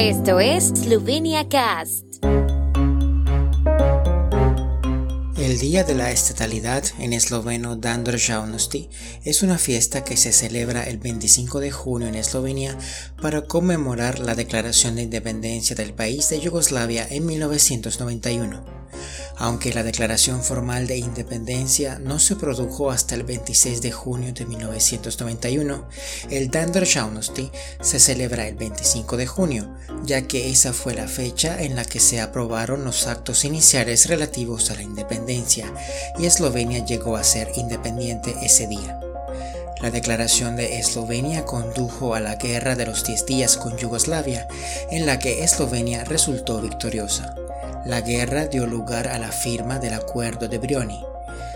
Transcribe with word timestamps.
Esto 0.00 0.38
es 0.38 0.68
Slovenia 0.68 1.48
Cast. 1.48 2.04
El 5.36 5.58
Día 5.58 5.82
de 5.82 5.96
la 5.96 6.12
Estatalidad 6.12 6.84
en 7.00 7.12
esloveno 7.12 7.74
Dan 7.74 8.04
Državnosti 8.04 8.90
es 9.24 9.42
una 9.42 9.58
fiesta 9.58 10.04
que 10.04 10.16
se 10.16 10.30
celebra 10.30 10.84
el 10.84 10.98
25 10.98 11.58
de 11.58 11.72
junio 11.72 12.06
en 12.06 12.14
Eslovenia 12.14 12.78
para 13.20 13.42
conmemorar 13.42 14.20
la 14.20 14.36
declaración 14.36 14.94
de 14.94 15.02
independencia 15.02 15.74
del 15.74 15.92
país 15.92 16.28
de 16.28 16.38
Yugoslavia 16.38 17.04
en 17.10 17.26
1991. 17.26 18.77
Aunque 19.40 19.72
la 19.72 19.84
declaración 19.84 20.42
formal 20.42 20.88
de 20.88 20.98
independencia 20.98 22.00
no 22.00 22.18
se 22.18 22.34
produjo 22.34 22.90
hasta 22.90 23.14
el 23.14 23.22
26 23.22 23.80
de 23.82 23.92
junio 23.92 24.32
de 24.32 24.44
1991, 24.46 25.88
el 26.28 26.50
Dan 26.50 26.72
Državnosti 26.72 27.52
se 27.80 28.00
celebra 28.00 28.48
el 28.48 28.56
25 28.56 29.16
de 29.16 29.26
junio, 29.26 29.68
ya 30.04 30.22
que 30.22 30.50
esa 30.50 30.72
fue 30.72 30.94
la 30.94 31.06
fecha 31.06 31.62
en 31.62 31.76
la 31.76 31.84
que 31.84 32.00
se 32.00 32.20
aprobaron 32.20 32.84
los 32.84 33.06
actos 33.06 33.44
iniciales 33.44 34.08
relativos 34.08 34.72
a 34.72 34.74
la 34.74 34.82
independencia 34.82 35.72
y 36.18 36.26
Eslovenia 36.26 36.84
llegó 36.84 37.16
a 37.16 37.22
ser 37.22 37.52
independiente 37.54 38.34
ese 38.42 38.66
día. 38.66 39.00
La 39.80 39.92
declaración 39.92 40.56
de 40.56 40.80
Eslovenia 40.80 41.44
condujo 41.44 42.16
a 42.16 42.20
la 42.20 42.34
Guerra 42.34 42.74
de 42.74 42.86
los 42.86 43.04
Diez 43.04 43.24
Días 43.26 43.56
con 43.56 43.76
Yugoslavia, 43.76 44.48
en 44.90 45.06
la 45.06 45.20
que 45.20 45.44
Eslovenia 45.44 46.02
resultó 46.02 46.60
victoriosa. 46.60 47.36
La 47.86 48.00
guerra 48.00 48.46
dio 48.46 48.66
lugar 48.66 49.08
a 49.08 49.18
la 49.18 49.30
firma 49.32 49.78
del 49.78 49.94
Acuerdo 49.94 50.48
de 50.48 50.58
Brioni. 50.58 51.00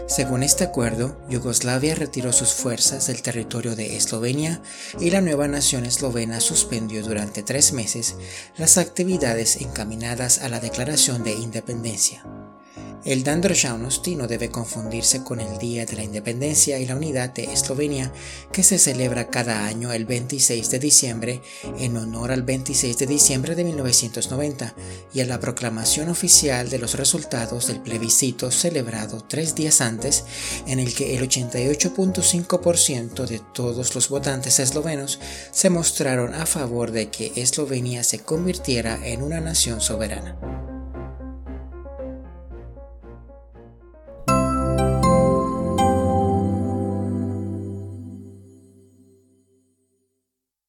Según 0.07 0.43
este 0.43 0.65
acuerdo, 0.65 1.21
Yugoslavia 1.29 1.95
retiró 1.95 2.33
sus 2.33 2.53
fuerzas 2.53 3.07
del 3.07 3.23
territorio 3.23 3.77
de 3.77 3.97
Eslovenia 3.97 4.61
y 5.01 5.11
la 5.11 5.21
nueva 5.21 5.49
nación 5.49 5.87
eslovena 5.87 6.41
suspendió 6.41 7.03
durante 7.03 7.43
tres 7.43 7.73
meses 7.73 8.17
las 8.57 8.79
actividades 8.79 9.61
encaminadas 9.61 10.43
a 10.43 10.49
la 10.49 10.61
declaración 10.61 11.25
de 11.25 11.33
independencia. 11.33 12.25
El 13.05 13.25
Dan 13.25 13.41
no 13.41 14.29
debe 14.29 14.51
confundirse 14.51 15.25
con 15.25 15.41
el 15.41 15.59
Día 15.59 15.85
de 15.85 15.97
la 15.97 16.05
Independencia 16.05 16.79
y 16.79 16.87
la 16.87 16.95
Unidad 16.95 17.31
de 17.31 17.53
Eslovenia, 17.53 18.13
que 18.53 18.63
se 18.63 18.79
celebra 18.79 19.29
cada 19.29 19.67
año 19.67 19.93
el 19.93 20.05
26 20.05 20.71
de 20.71 20.79
diciembre 20.79 21.43
en 21.81 21.97
honor 21.97 22.31
al 22.31 22.45
26 22.45 22.97
de 22.99 23.07
diciembre 23.09 23.57
de 23.57 23.65
1990 23.65 24.75
y 25.13 25.21
a 25.21 25.27
la 25.27 25.41
proclamación 25.41 26.11
oficial 26.11 26.71
de 26.71 26.79
los 26.79 26.95
resultados 26.95 27.67
del 27.67 27.81
plebiscito 27.81 28.53
celebrado 28.53 29.25
tres 29.29 29.57
días 29.57 29.81
antes, 29.81 30.25
en 30.69 30.79
el 30.79 30.95
que 30.95 31.17
el 31.17 31.29
88.5% 31.29 33.27
de 33.27 33.41
todos 33.53 33.97
los 33.97 34.09
votantes 34.11 34.61
eslovenos 34.61 35.19
se 35.51 35.71
mostraron 35.71 36.35
a 36.35 36.47
favor 36.47 36.93
de 36.93 37.11
que 37.11 37.33
Eslovenia 37.35 38.05
se 38.05 38.21
convirtiera 38.21 39.01
en 39.05 39.23
una 39.23 39.41
nación 39.41 39.81
soberana. 39.81 40.62